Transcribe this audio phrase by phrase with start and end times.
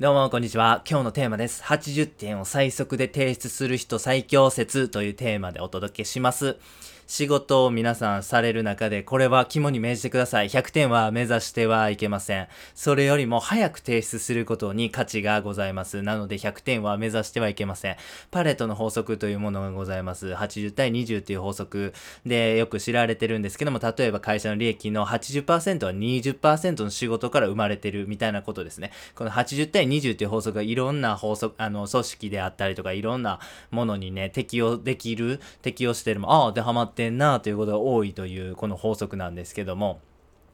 [0.00, 0.84] どうも、こんにちは。
[0.88, 1.60] 今日のテーマです。
[1.64, 6.56] 80点を最速で提出する人最強説というテーマでお届けします。
[7.08, 10.50] 仕事を皆さんされる中で、これは肝に銘じてください。
[10.50, 12.48] 100点は目指してはいけません。
[12.74, 16.02] それよりも早く提出することに価値がございます。
[16.02, 17.96] なので100点は目指してはいけません。
[18.30, 20.26] パレットの法則というものがございます。
[20.28, 21.94] 80対20という法則
[22.26, 28.92] でよく知られてるんですけども、例えば会社の利益の80%は20%の仕事から生まれてるみたいなことですね。
[29.14, 40.00] この80対20という法則がいろんな法則、あの、組織であったりとか、いろんなものにね、適用できる、適用してるも、ああ、でハマっててんなということが多いという、この法則なんですけども、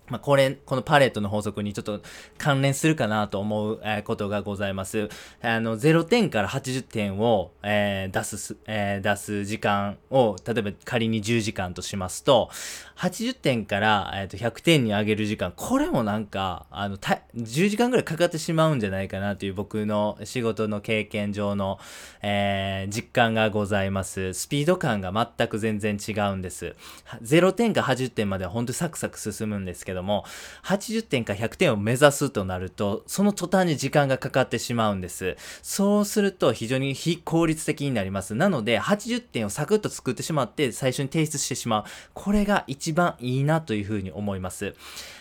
[0.09, 2.01] まあ、これ、このパレットの法則にちょっと
[2.37, 5.09] 関連するかなと思う、ことがございます。
[5.41, 12.51] あの、0点から80点を、えー出すす、えー出す時間を、例えば仮に10時間としますと、
[12.97, 21.79] 80点から、えーと100点に上げる時間、これもなんか、あの、た10時間ぐらいかかってしまうんじゃないかなという僕の仕事の経験上の、
[22.21, 24.35] えー実感がございます。
[24.35, 26.77] スピード感が全く全然違うんです。
[27.23, 30.25] 0点から80点までは本当にサクサク進むんですけどども、
[30.65, 35.37] 80点か100点を目指すとなると、その途端に時間がかかってしまうんです。
[35.63, 38.35] そうすると非常に非効率的になります。
[38.35, 41.85] なので、80点をサクッと作ってしまって最初に提出してしまう。
[42.13, 44.75] これが一番いいなというふうに思います。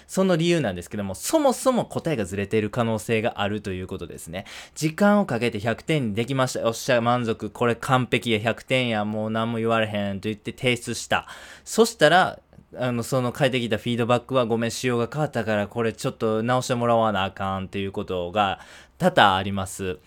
[0.07, 4.45] その理由なんですけども、そもそも答えがずれている可能性があるということですね。
[4.75, 6.59] 時間をかけて100点にできました。
[6.59, 7.49] よっしゃ、満足。
[7.49, 11.27] これ完璧や、100点や、もう何も言われへんと言って提出した。
[11.65, 12.39] そしたら、
[12.77, 18.59] あの、その返ってきたフィードバックはごめん、仕様が変わったから、これちょっと直してもらわなあかんっていうことが
[18.97, 19.99] 多々あります。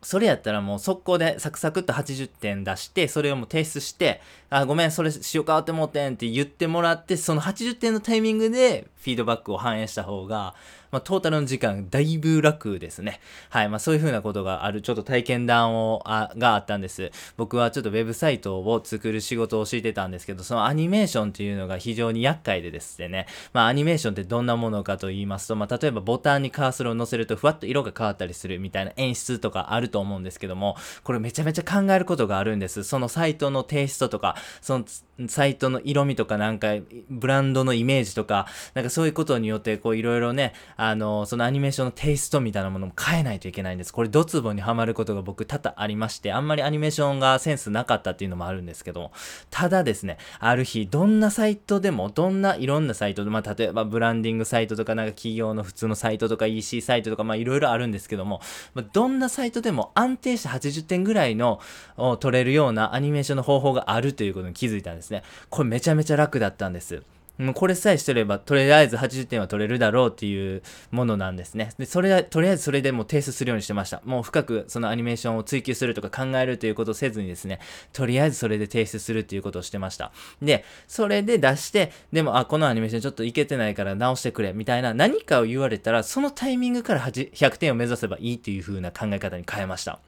[0.00, 10.54] それやったらもう速攻でサクサクっと80点出して、それをもう提出して、あ、ごめん、それ仕様変わってもうてんって言ってもらって、その80点のタイミングでフィードバックを反映した方が、
[10.90, 13.20] まあ、トータルの時間だいぶ楽ですね。
[13.50, 13.68] はい。
[13.68, 17.10] まあ、そういう風なことがある、ちょっと体験談を、あ、があったんです。
[17.36, 32.84] 僕はちょっとウェブサイトを作る仕事をしていてたんですけど、そのアニメーションっていうのが非常に厄介でですね、まあ、アニメーションってどんなものかと言いますと、まあ、例えばボタンにカーソルを載せるとふわっと色が変わったりするみたいな演出とかあると思うんですけども、これめちゃめちゃ考えることがあるんです。
[32.84, 34.84] そのサイトのテイストとか、その
[35.28, 36.74] サイトの色味とかなんか、
[37.10, 43.92] ブランドのイメージとか、なんかそういうことによって、こういろいろね、あの、そのアニメーションのテイストみたいなものも変えないといけないんです。
[43.92, 49.12] これドツボにはまることが僕多々ありまして、あんまりアニメーションがセンスなかったっていうのもあるんですけども、
[49.50, 58.40] ただですね、ある日、どんなサイトでも、どんないろんなサイトで、まあ例えばブランディングサイトとか、なんか企業の普通のサイトとか EC サイトとか、まあいろいろあるんですけども、
[58.74, 61.58] まあ、どんなサイトでも安定した80点ぐらいの
[61.96, 65.24] を取れるようなアニメーションの方法があるということに気づいたんですね。
[65.50, 67.02] これめちゃめちゃ楽だったんです。
[67.38, 71.70] もうこれさえしてれば、とりあえず80点は取れるだろうっていうものなんですね。
[71.78, 74.02] で、それは、とりあえずそれでもう提出するようにしてました。
[74.04, 77.60] もう深くそのアニメーションを追求するとか考えるということをせずにですね、
[77.92, 80.10] とりあえずそれで提出するっていうことをしてました。
[80.42, 90.00] で、それで出して、でも、あ、このアニメーションちょっといけてないから直してくれ、みたいな何かを言われたら、そのタイミングから8 100点を目指せばいいっていう風な考え方に変えました。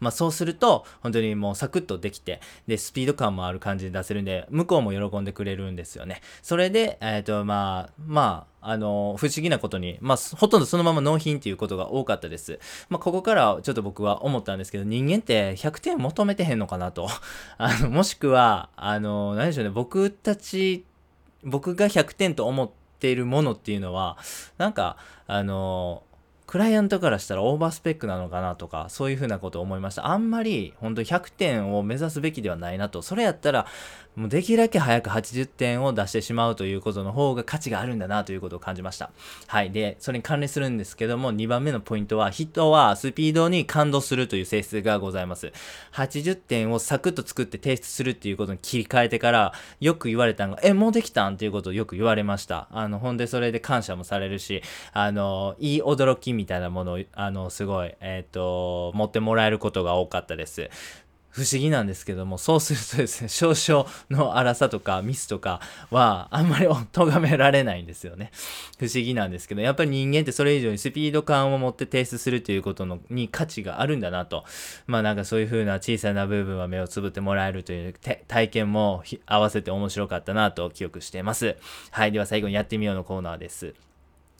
[0.00, 6.20] まあそうすると、本当にもうサクッとできて、で、スピード感もある感じで出せるんで、向こうも喜んでくれるんですよね。
[6.42, 12.60] それで、えっ、と、まあ、まあ、あの、不思議なことに、まあ、ほとんどそのまま納品っていうことが多かったです。
[12.88, 17.08] まあ、ここからちょっと僕は思ったんですけど、人間って100点求めてへんのかなと。
[17.58, 20.84] あの、もしくは、あの、何でしょうね、僕たち、
[21.42, 22.70] 僕が100点と思っ
[23.00, 24.16] ているものっていうのは、
[24.58, 24.96] なんか、
[25.26, 26.04] あの、
[26.52, 30.08] クライアントからしたらオーバースペックなのかなとか、そういうふうなことを思いました。
[30.08, 33.00] あんまり、本当100点を目指すべきではないなと。
[33.00, 33.66] それやったら、
[34.16, 39.10] もうできるだけ早く80点を出してしまうということの方が価値があるんだなということを感じました。
[39.46, 39.70] はい。
[39.70, 45.50] で、それに関連するんですけども、2番目のポイントは、人はスピードに感動するという性質がございます。
[45.92, 51.34] 80点をサクッと作って提出するっていうことに切り替えてから、よく言われたのが、え、もうできたん？
[51.34, 52.68] っていうことをよく言われました。
[52.70, 60.70] あの、ほんでそれで感謝もされるし、あの、いい驚きみみたいなものを、あの、すごい、えっ、と、持ってもらえることが多かったです。
[61.30, 65.60] 不思議なんですけども、そうするとですね、 少々の荒さとかミスとか
[65.90, 68.32] はあんまり咎められないんですよね。
[68.78, 74.44] 不思議なんですけど、やっぱり人間ってそれ以上にスピード感を持って提出するということのに価値があるんだなと。
[74.86, 77.94] まあなんかそういう風な小さな部分は目をつぶってもらえるという
[78.28, 81.56] 体験も合わせて面白かったなと記憶しています。
[81.92, 82.12] はい。
[82.12, 83.74] では最後にやってみようのコーナーです。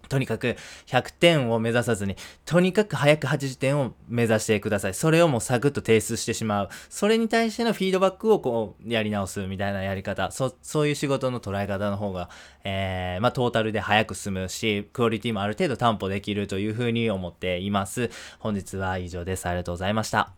[0.08, 0.56] とにかく
[0.86, 4.94] 100点を目指さずに、とにかく早く80点を目指してください。
[4.94, 6.68] それをもうサクッと提出してしまう。
[6.88, 10.30] それに対してのフィードバックをこう、やり直すみたいなやり方。
[10.30, 12.28] そ、そういう仕事の捉え方の方が、
[12.64, 18.10] えー、まあ、トータルで早く進むし、クオリティもある程度担保できるというふうに思っています。
[18.38, 19.46] 本日は以上です。
[19.46, 20.30] ありがとうございました。